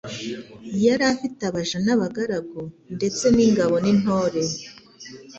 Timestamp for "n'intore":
3.83-4.41